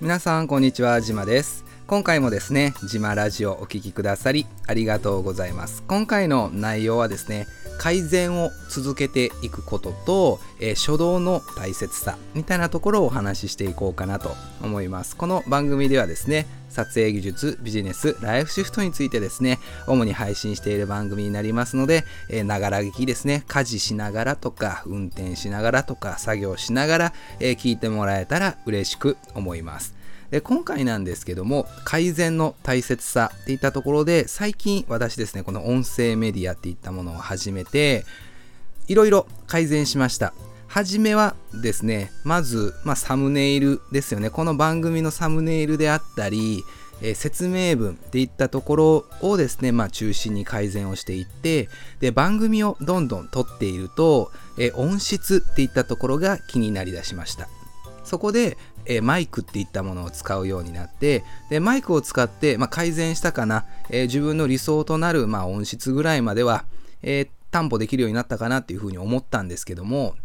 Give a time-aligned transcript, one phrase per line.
[0.00, 1.64] 皆さんこんにちはじまです。
[1.88, 5.82] 今回もですねじまラジオお聴きくださりありがとうございます。
[5.88, 29.97] 今回の内容はですね改善を続けていくことと、えー、初動の大切さみたいなところをお話ししていこうかなと思いますこの番組ではですね撮影技術、ビジネス、ライフシフトについてですね、主に配信している番組になりますので、えながら聞きですね、家事しながらとか、運転しながらとか、作業しながら、えー、聞いてもらえたら嬉しく思います。
[30.30, 38.04] で今回なんですけども改善の大切さっていったところで最近私ですねこの音声メディアっていったものを始めて
[38.88, 40.32] いろいろ改善しました。
[40.66, 44.28] はじめはですねまず、まあ、サムネイルですよね。
[44.28, 46.62] この番組のサムネイルであったり
[47.00, 51.68] えー、説明文っていったところをですね、まあ、中心に改善をしていって
[52.00, 57.48] で番組をどんどん撮っていると、えー、音質っていったところが気になりだしました。
[58.08, 66.64] そこで、えー、マイクっていったものを使うようになってでマイクを使って、まあ、改善したかな、えー、自分の理想となる、まあ、音質ぐらいまでは、
[67.02, 70.16] え、担保できるようになったかなっていうふうに思ったんですけども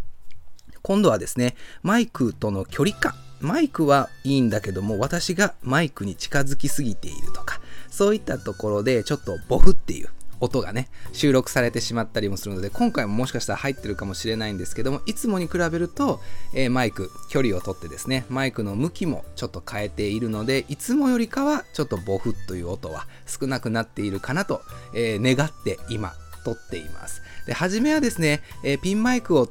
[0.81, 3.13] 今度はですねマイクとの距離感。
[3.39, 10.07] マイクはいいんだけども私がマイクに近づきすぎているとかそういったところでちょっとボフっていう
[10.39, 16.19] 音がね収録されてしまったりもするので今回ももしかしたら入ってるかもしれないんですけどもいつもに比べると、
[16.53, 24.61] えー、マイク距離をとってですねマイクの向きもちょっと変えているのでいつもよりかはちょっとボフッという音は少なくなっているかなと、
[24.95, 27.21] えー、願って今撮っています。
[27.45, 29.47] で初めはですね、えー、ピンマイクを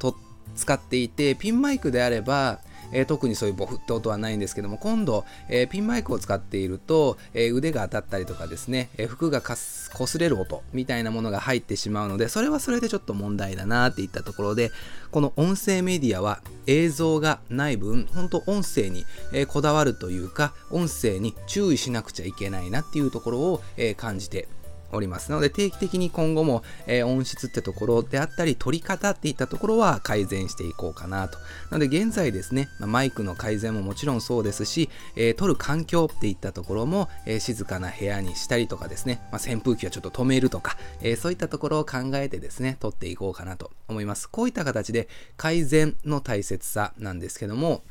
[0.54, 2.60] 使っていてピンマイクであれば
[2.92, 14.70] えー、特にそういうボフって音はないんですけども今度、えー、ピンマイクを使っていると、えー、腕が当たったりとかですね、え服がかす擦れる音みたいなものが入ってしまうのでそれはそれでちょっと問題だなっていったところで
[15.10, 24.48] この音声メディアは映像がない分本当音声に、えこだわるというか音声に注意しなくちゃいけないなっていうところを、え感じて
[24.92, 25.30] おります。
[25.32, 31.38] ので定期的に今後も、えー、音質ってところであったり取り方っていったところは改善していこうかなと。
[31.70, 44.28] なので現在ですね、まあ、マイクの改善ももちろんそうですし、えー、撮る環境っていったところも、えー、静かな部屋にしたりとかですね、まあ、扇風機はちょっと止めるとか、えそういったところを考えてですね撮っていこうかなと思います。
[44.28, 47.82] こういった形で改善の大切さなんですけども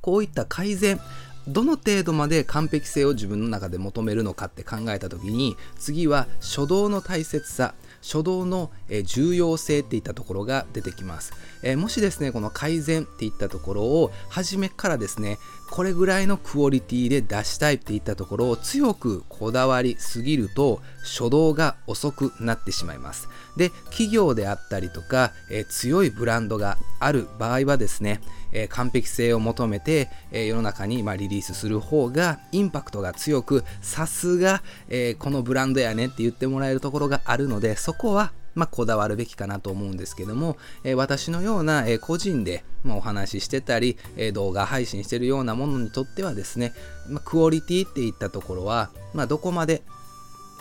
[0.00, 1.00] こういった改善
[1.46, 8.70] どの程度まで完璧性を自分の中で求めるのかって考えた時に次は初動の大切さ初動の
[9.04, 15.38] 重要性っていったところが出てきます、えもしですねこの改善っていったところを初めからですね
[15.70, 23.28] これぐらいのクオリティで出したいっていったところを強くこだわりすぎると初動が遅くなってしまいます。
[23.56, 28.20] で企業であったりとか、え強いブランドがある場合はですね
[28.54, 46.72] え、完璧性を求めて、え、世の中に、ま、リリースする方がインパクトが強くさすが、え、このブランドやねって言ってもらえるところがあるのでそこはまあ、こだわるべきかなと思うんですけども、えー、私のような、えー、個人で、まあ、お話ししてたり、えー、動画配信してるようなものにとってはですね、
[47.08, 49.82] まあ、クオリティっていったところは、ま、どこまで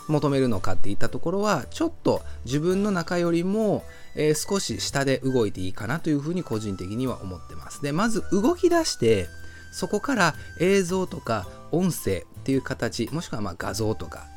[0.07, 3.83] 求めるのかっていったところはちょっと自分の中よりも、
[4.15, 7.81] えー、少し下で動いていいかなというふうに個人的には思ってます。
[7.81, 9.27] でまず動き出して
[9.71, 14.27] そこから映像とか音声っていう形もしくはま画像とか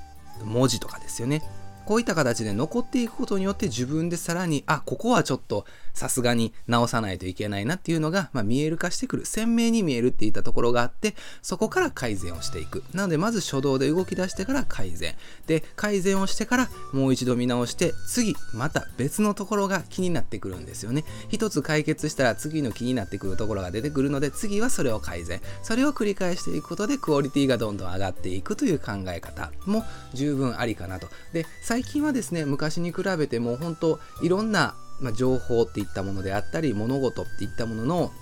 [0.45, 1.43] 文字とかですよね。
[1.87, 5.65] こういった形で残っていくことによって自分でさらにあここはちょっと
[5.95, 12.85] さすがに直さないといけないなっていうのが、まあ、見える化してくる鮮明に見えるっていったところがあってそこから改善をしていく。
[12.93, 15.15] なのでまず初動で動き出してから改善。
[15.47, 21.05] で改善をしてからもう一度見直して次また別のところが気になってくるんですよね。
[21.29, 25.41] 一つ解決したら次の気になってくるところが出てくるので次はそれを改善。
[25.63, 31.09] それを繰り返していくことでクオリティがどんどん上がっていくという考え方も十分ありかなと。
[31.33, 38.13] で最最近はですね昔に比べても本当いろんなまあ、情報っていったものであったり物事っていったものの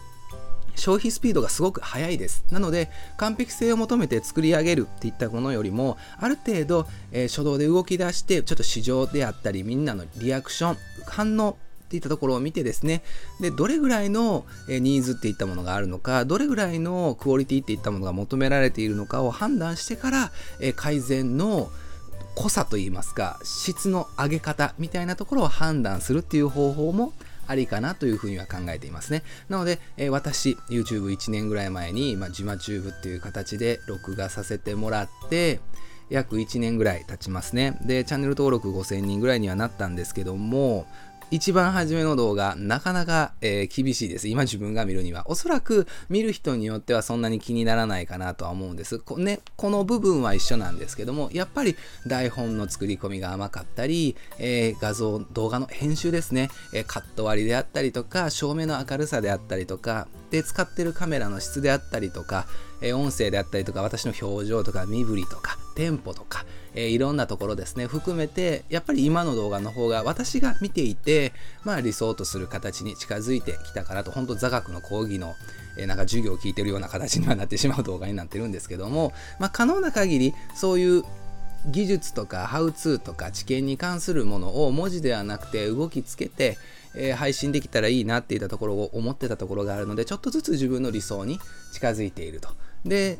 [0.74, 2.44] 消費スピードがすごく速いです。
[2.50, 10.76] なので、完璧性を求めて作り上げるっていったものよりも、ある程度、えー、初動で動き出して、ちょっと市場であったり、みんなのリアクション、
[11.06, 13.04] 反応っていったところを見てですね、
[13.40, 21.70] で、どれぐらいの、えー、ニーズっていったものがあるのか、どれぐらいのクオリティっていったものが求められているのかを判断してから、えー、改善の、
[22.34, 27.12] 濃さといいますか質の上げ方みたいなところを判断するっていう方法も
[27.46, 29.22] ありかなというふうには考えていますね。
[29.48, 35.60] なので、えー、私、YouTube1 年ぐらい前に、まあ、ジマチューブっていう形で録画させてもらって、
[36.10, 37.78] 約1年ぐらい経ちますね。
[37.82, 40.86] で、チャンネル登録5000人ぐらいにはなったんですけども、
[41.30, 44.28] 一番初めの動画、なかなか、えー、厳しいです。
[44.28, 45.24] 今自分が見るには。
[45.28, 48.98] おそらく見る人によってはそんなに気にならないかなとは思うんです。
[48.98, 51.76] こ,、ね、この部分は一緒なんですけども、やっぱり
[52.06, 62.46] 台本の作り込みが甘かったり、えー、画像、動画の編集ですね、えー、カット割りであったりとか、照明の明るさであったりとか、で、使ってるカメラの質であったりとか、
[62.80, 66.44] え音声であったりとか、私の表情とか身振りとか、テンポとか、
[66.74, 71.32] えいろんなところですね、含めて、やっぱり今の動画の方が私が見ていて、
[71.62, 75.36] まあ理想とする形に近づいてきたかなと、本当座学の講義の、
[75.78, 81.04] えなんか授業を聞いてるような形にはなってしまう動画になってるんですけども、まあ可能な限り、そういう
[81.66, 86.58] 技術とかハウツーとか知見に関するものを文字ではなくて動きつけて、
[86.94, 91.38] えー、配信できたらいいなっていったところを思ってたところがあるのでちょっとずつ自分の理想に
[91.72, 92.50] 近づいていると。
[92.84, 93.18] で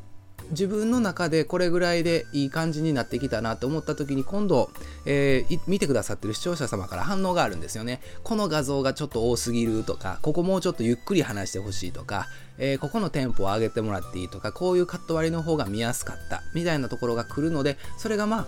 [0.50, 4.70] 自分の中でこれぐらいでいい感じになってきたなと思った時に今度、
[5.06, 8.00] えー、見てくださってる視聴者様から反応があるんですよね。
[8.22, 12.26] この画像がちょっと多すぎるとか、ここもうちょっとゆっくり話してほしいとか、
[12.58, 18.46] えー、ここのテンポを上げてもらっていいとか、こういうカット割りの方が見やすかったみたいなところが来るので、それがまあ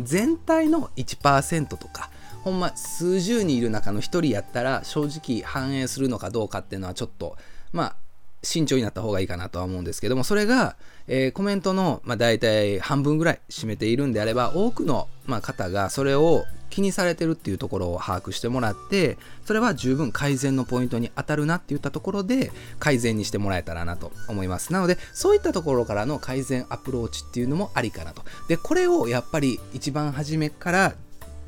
[0.00, 2.10] 全体の1%とか、
[2.42, 7.36] ほんま数十人いる中の1人やったら正直反映するのかどうかっていうのはちょっと
[7.72, 7.96] まあ
[8.42, 10.76] 慎重になった方がいいかなとは思うんですけどもそれが、
[11.06, 24.72] えー、コメントの、まあ、大体半分ぐらい占めているんであれば多くの、まあ、方がそれを気にされてるっていうところを把握してもらってそれは十分改善のポイントに当たるなって言ったところで改善にしてもらえたらなと思います。
[24.72, 28.22] なのでそういったところからの改善アプローチっていうのもありかなと。
[28.48, 30.94] でこれをやっぱり一番初めから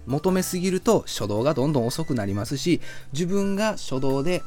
[0.06, 2.80] 求めすぎると初動がどんどん遅くなりますし
[3.12, 4.42] 自分が初動で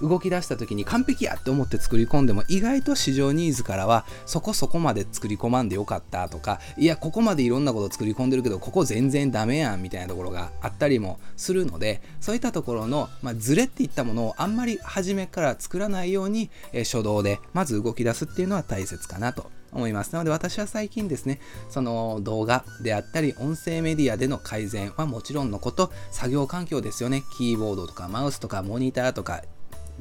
[0.00, 20.12] 動き出した時に完璧やって思って作り込んでも意外と市場ニーズからはそこそこまで作り込まんでよかったとかいやここまでいろんなこと作り込んでるけどここ全然ダメやんみたいなところがあったりもするのでそういったところの、まあ、ズレっていったものをあんまり初めから作らないように、えー、初動でまず動き出すっていうのは大切かなと思います。
[20.12, 27.22] なので私は最近ですね、その動画であったり、音声メディアでの改善はもちろんのこと、作業環境ですよね。
[27.36, 29.42] キーボードとかマウスとかモニターとか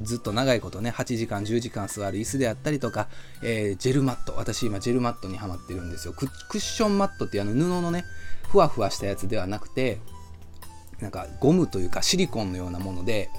[0.02, 3.08] ずっと長いことね、8時間、10時間座る椅子であったりとか、
[3.42, 4.34] えー、ジェルマット。
[4.38, 6.14] 私今ジェルマットにはまってるんですよ。
[6.14, 8.04] クッションマットってあの布のね、
[8.50, 10.00] ふわふわしたやつではなくて、
[11.00, 13.30] なんかゴムというかシリコンのようなもので、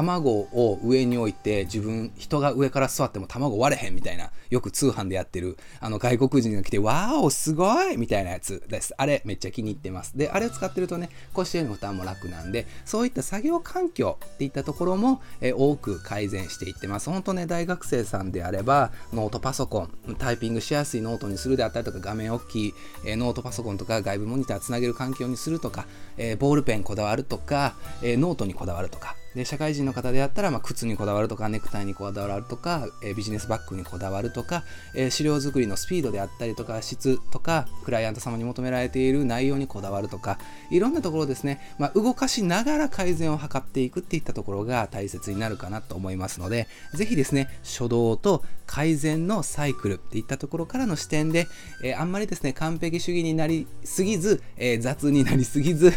[0.00, 8.94] 卵を上に置いて自分人が上から座っても卵割れへんみたいなよく通販でやってるあの外国人が来てわーおすごいみたいなやつです。
[8.96, 10.16] あれめっちゃ気に入ってます。
[10.16, 17.10] であれを使ってるとね腰への負担も楽なんでそういった作業環境っていったところも、え多く改善していってます。
[17.10, 22.74] 本当ね大学生さんであればノートパソコンタイピングしやすいノートにするであったりとか画面大きい、
[23.04, 25.86] えノートパソコンとか外部モニターつなげる環境にするとか、
[26.16, 40.38] えボールペンこだわるとか、えノートにこだわるとかで社会人の方であったら、まあ、靴にこだわるとかネクタイにこだわるとか、えー、ビジネスバッグにこだわるとか、えー、資料作りのスピードであったりとか質とかクライアント様に求められている内容にこだわるとか
[40.70, 51.46] いろんなところですね、まあ、動かしながら改善を図っていくっていったところが大切になるかなと思いますのでぜひですね初動と改善のサイクルっていったところからの視点で、
[51.82, 55.92] えー、あんまりですね完璧主義になりすぎず、え雑になりすぎず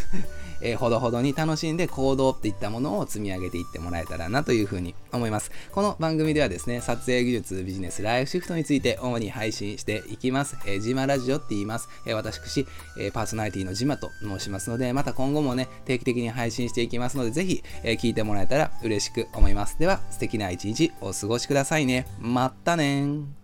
[0.64, 5.52] えー、ほどほどに楽しんで行動っていったものを積み上げていってもらえたらなというふうに思います。
[5.72, 10.58] この番組ではですね、撮影技術、ビジネス、ライフシフトについて主に配信していきます。
[10.66, 11.90] えー、ジマラジオって言います。
[12.08, 12.66] えー、私、
[12.98, 19.78] えー、パーソナリティのジマと申しますので、また今後もね、定期的に配信していきますので、ぜひ、えー、聞いてもらえたら嬉しく思います。
[19.80, 22.08] では、素敵な一日お過ごしくださいね。
[22.20, 23.43] またね